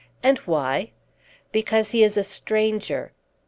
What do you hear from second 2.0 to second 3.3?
is a stranger."